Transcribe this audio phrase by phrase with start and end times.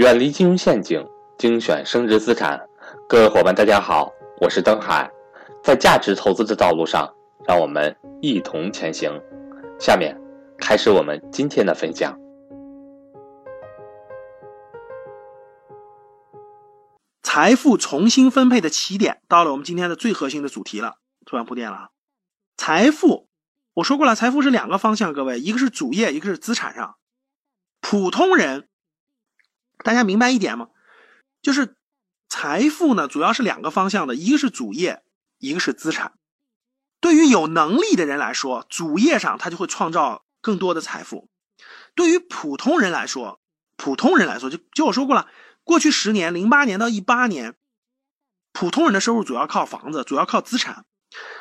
[0.00, 2.58] 远离金融陷阱，精选升值资产。
[3.06, 5.10] 各位伙伴，大家好，我是登海。
[5.62, 7.14] 在价值投资的道路上，
[7.46, 9.12] 让我们一同前行。
[9.78, 10.18] 下面
[10.56, 12.18] 开始我们今天的分享。
[17.22, 20.94] 财富重新分配的起点，到了我们今天的最核心的主题了。
[21.26, 21.90] 突然铺垫了，
[22.56, 23.28] 财富，
[23.74, 26.94] 我说过了，财富是两个方向，各位，一个是主业，一个是资产上。
[27.82, 28.68] 普通人。
[29.82, 30.68] 大家明白一点吗？
[31.42, 31.76] 就是
[32.28, 35.02] 财富呢，主要是两个方向的，一个是主业，
[35.38, 36.12] 一个是资产。
[37.00, 41.28] 对于有能力的人来说，主业上他就会创造更多的财富；
[41.94, 43.40] 对于普通人来说，
[43.76, 45.26] 普通人来说，就就我说过了，
[45.64, 47.54] 过去十年，零八年到一八年，
[48.52, 50.84] 普通人的收入主要靠房子，主要靠资产。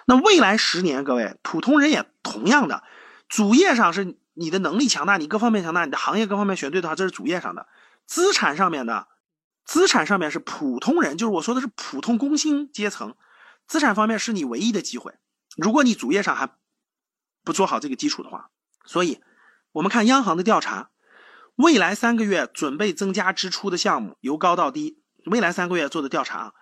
[0.05, 2.83] 那未来十年，各位普通人也同样的，
[3.27, 7.67] 主业上是你的能力强大，你各方面强大，你的行业各方面选对的话，这是主业上的。
[8.09, 9.07] 资产上面的，
[9.65, 13.15] 资产上面是普通人，就是我说的是普通工薪阶层。
[13.67, 15.13] 资产方面是你唯一的机会，
[15.55, 16.49] 如果你主业上还
[17.43, 18.49] 不做好这个基础的话。
[18.83, 19.21] 所以，
[19.73, 20.89] 我们看央行的调查，
[21.53, 25.03] 未来三个月准备增加支出的项目由高到低。
[25.25, 26.55] 未来三个月做的调查，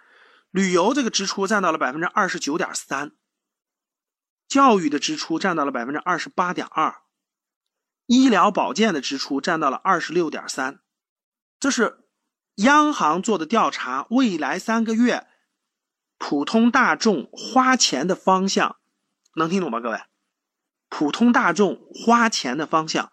[0.52, 3.14] 旅游这个支出占到了百分之二十九点三，
[4.50, 6.94] 教育的支出占到了百分之二十八点二，
[8.06, 10.82] 医疗保健的支出占到了二十六点三。
[11.60, 12.06] 这是
[12.56, 15.26] 央行做的调查，未来三个月
[16.18, 18.76] 普通大众花钱的方向，
[19.36, 19.80] 能听懂吗？
[19.80, 20.00] 各位，
[20.90, 23.12] 普通大众花钱的方向，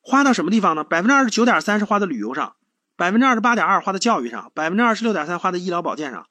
[0.00, 0.84] 花到什么地方呢？
[0.84, 2.56] 百分之二十九点三是花在旅游上，
[2.96, 6.26] 百分之二十八点二花在教育上，百分之二十六点三花在医疗保健上，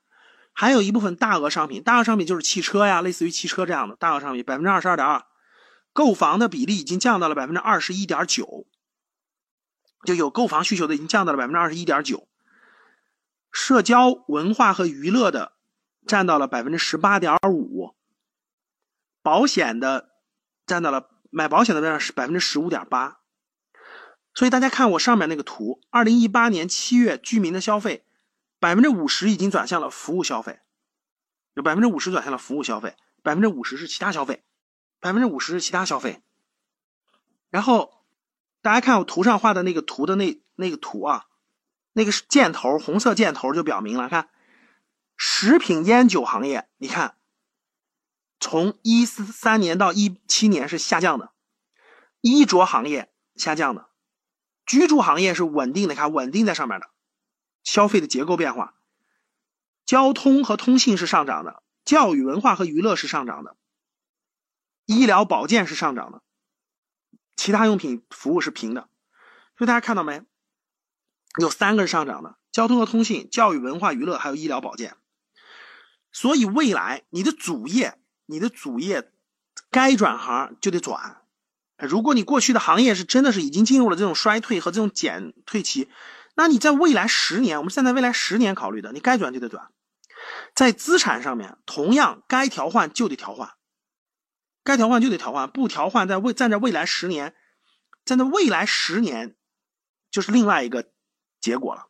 [0.54, 5.24] 还有一部分大额商品，大额商品就是汽车呀，类似于汽车这样的大额商品，百分之二十二点二，
[5.94, 8.68] 购房的比例已经降到了百分之二十一点九。
[10.06, 12.28] 就有购房需求的已经降到了百分之二十一点九，
[13.52, 15.52] 社交文化和娱乐的
[16.08, 17.94] 占到了百分之十八点五，
[19.22, 20.12] 保险的
[20.66, 23.20] 占到了买保险的占是百分之十五点八，
[24.34, 28.06] 所以大家看我上面那个图，二零一八年七月居民的消费
[28.58, 30.62] 百分之五十已经转向了服务消费，
[31.56, 34.44] 有百分之五十转向了服务消费，百分之五十是其他消费，
[35.02, 36.24] 百分之五十是其他消费，
[37.50, 37.99] 然后。
[38.62, 41.26] 大家看我图上画的那个图的那那个图啊，
[41.94, 44.30] 那个箭头红色箭头就表明了，看
[45.16, 47.16] 食品烟酒行业，你看
[48.40, 51.32] 从一四三年到一七年是下降的，
[52.22, 53.88] 衣着行业下降的，
[54.66, 56.90] 居住行业是稳定的，看稳定在上面的，
[57.64, 58.76] 消费的结构变化，
[59.86, 63.56] 交通和通信是上涨的，教育文化和娱乐是上涨的，
[64.86, 66.22] 医疗保健是上涨的。
[67.40, 68.90] 其他用品服务是平的，
[69.58, 70.24] 所以大家看到没？
[71.40, 74.98] 有三个是上涨的：交通和通信、教育、文化、娱乐，还有医疗保健。
[76.12, 79.10] 所以未来你的主业，你的主业
[79.72, 81.22] 该转行就得转。
[81.78, 85.88] 如果你过去的行业是真的是已经进入了这种衰退和这种减退期，
[86.36, 89.72] 那你在未来十年，我们现在未来十年考虑的，你该转就得转。
[90.54, 93.54] 在资产上面，同样该调换就得调换。
[94.64, 97.36] 该调换就得调换，不调换，在未站在未来十年，
[98.06, 99.36] 站在未来十年，
[100.12, 100.92] 就是另外一个
[101.40, 101.88] 结果了，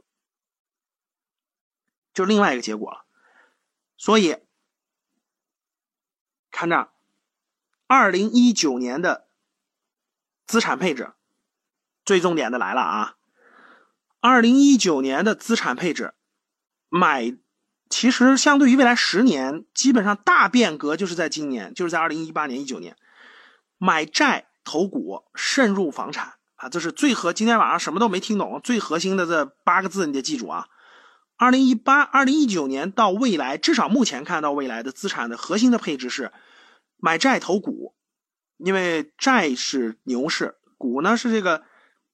[2.13, 3.05] 就另外一个结果了。
[3.97, 4.37] 所以，
[6.51, 6.89] 看这，
[7.87, 9.27] 二零一九年的
[10.45, 11.11] 资产配置，
[12.05, 13.17] 最重点的来了啊！
[14.21, 16.13] 二零一九年的资产配置，
[16.87, 17.37] 买。
[17.89, 22.95] 其实，相对于未来十年，基本上大变革就是在今年，就是在二零一八年、一九年，
[23.79, 27.33] 买债投股，慎入房产啊，这是最核。
[27.33, 30.67] 今天晚上什么都没听懂，最核心的这八个字你得记住啊。
[31.35, 36.31] 二零一八、二零一九年到未来，至少目前看到未来的资产的核心的配置是
[36.97, 37.95] 买债投股，
[38.57, 41.63] 因为债是牛市，股呢是这个。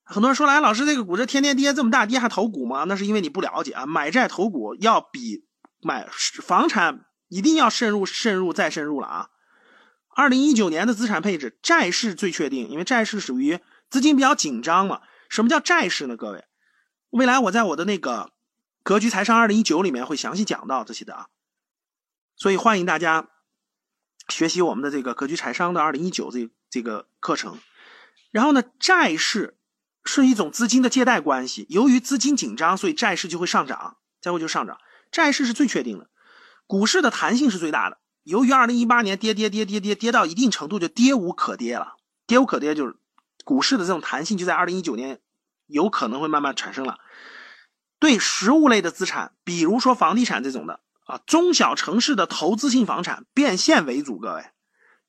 [0.06, 2.86] 很多人说来，老师这个股这天天跌这么大跌还投股吗？
[2.88, 5.44] 那是因为你不了解啊，买债投股要比。
[5.86, 6.10] 买
[6.42, 9.30] 房产一定要慎入、慎入再慎入了啊！
[10.16, 15.04] 二零一九年的资产配置，债市最确定，因为债市属于资金比较紧张嘛。
[15.30, 16.18] 什么叫债市呢？
[16.18, 16.46] 各位，
[17.12, 18.32] 未来我在我的那个
[18.82, 21.28] 格局财商二零一九里面会详细讲到这些的啊。
[22.36, 23.28] 所以欢迎大家
[24.30, 27.60] 学习我们的这个格局财商的二零一九这这个课程。
[28.32, 29.60] 然后呢，债市
[30.04, 34.80] 是一种资金的借贷关系，由于资金紧张，所以债市就会上涨，再会就上涨。
[35.15, 36.09] 债市是最确定的，
[36.67, 38.00] 股市的弹性是最大的。
[38.23, 41.94] 由于二零一八年跌跌跌跌跌跌到一定程度就跌无可跌了，
[42.27, 42.97] 跌无可跌就是
[43.45, 45.21] 股市的这种弹性就在二零一九年
[45.67, 46.97] 有可能会慢慢产生了。
[47.97, 54.44] 对实物类的资产，比如说房地产这种的啊，中小城市的投资性房产变现为主，各位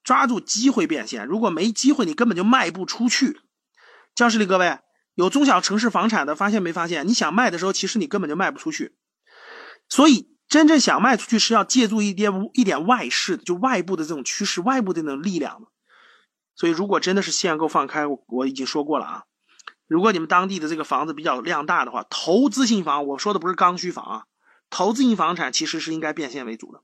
[0.05, 1.27] 抓住机会变现。
[1.27, 3.41] 如果没机会，你根本就卖不出去。
[4.15, 4.79] 教室里各位
[5.17, 7.09] 有中小城市房产的，发现没发现？
[7.09, 8.95] 你想卖的时候，其实你根本就卖不出去。
[9.89, 15.69] 所以真正想卖出去，是要借助一点一点外势，就外部的这种趋势、外部的那种力量的。
[16.55, 19.25] 所以，如果真的是限购放开，我我已经说过了啊。
[19.87, 24.25] 如果你们当地的这个房子比较量大的话，投资性房，我说的不是刚需房啊，
[24.71, 26.83] 投资性房产其实是应该变现为主的。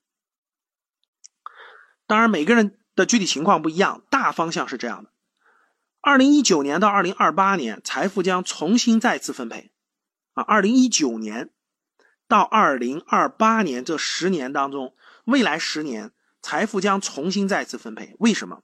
[2.06, 5.10] 当然，每个人的具体情况不一样，大方向是这样的：
[6.00, 9.72] 二零一九年到二零二八年，财富将重新再次分配。
[10.34, 11.50] 啊，二零一九年
[12.32, 14.94] 到二零二八年这十年当中，
[15.26, 18.16] 未来十年财富将重新再次分配。
[18.20, 18.62] 为什么？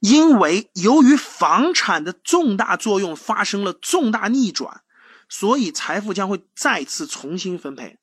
[0.00, 4.80] 因为由于房产的重大作用发生了重大逆转，
[5.28, 7.98] 所以财富将会再次重新分配。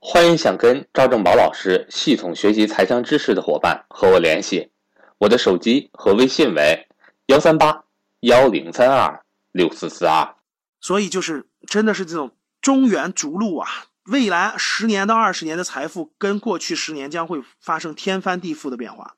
[0.00, 4.72] 欢迎想跟赵正宝老师系统学习财商知识的伙伴和我联系，
[5.18, 6.88] 我的手机和微信为
[7.26, 7.84] 幺三八
[8.22, 10.34] 幺零三二六四四二。
[10.80, 12.32] 所以就是真的是这种
[12.68, 13.86] 中原逐鹿啊！
[14.04, 19.16] 未来十年到二十年的财富跟过去十年将会发生天翻地覆的变化。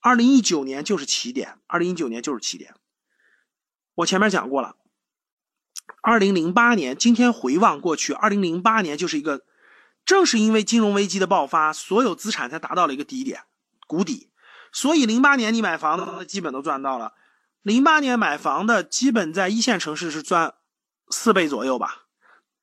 [0.00, 2.72] 二零一九年就是起点，二零一九年就是起点。
[3.96, 4.76] 我前面讲过了，
[6.00, 9.44] 二零零八年，今天回望过去，二零零八年就是一个，
[10.06, 13.42] 正是因为金融危机的爆发，所有资产才达到了一个低点，
[13.86, 14.30] 谷底。
[14.72, 17.12] 所以零八年你买房子，基本都赚到了。
[17.60, 20.54] 零八年买房的，基本在一线城市是赚
[21.10, 22.05] 四倍左右吧，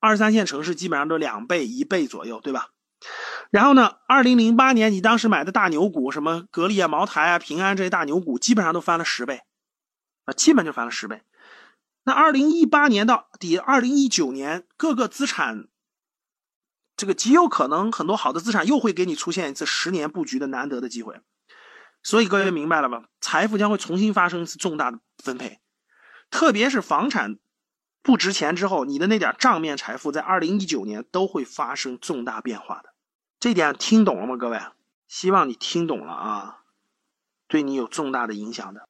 [0.04, 2.68] 二三线城市基本上都两倍、一倍左右，对吧？
[3.50, 3.96] 然后呢？
[4.06, 9.40] 二零零八年你当时买的大牛股，什么格力啊、茅台啊、平安这些大牛股，基本上都翻了十倍，
[10.26, 11.22] 啊，基本就翻了十倍。
[12.04, 15.68] 那二零一八年到底二零一九年，各个资产，
[16.98, 21.20] 这个极有可能很多好的资产又会给你出现一次十年布局的难得的机会。
[22.02, 23.04] 所以各位明白了吧？
[23.22, 25.60] 财富将会重新发生一次重大的分配，
[26.30, 27.38] 特别是房产
[28.04, 32.90] 不值钱之后，你的那点账面财富在二零一九年都会发生重大变化的。
[33.40, 34.60] 这点听懂了吗，各位？
[35.08, 36.60] 希望你听懂了啊，
[37.48, 38.86] 对你有重大的影响的。